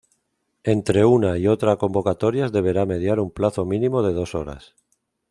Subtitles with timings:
[0.63, 4.73] Entre una y otra convocatorias deberá mediar un plazo mínimo de dos horas.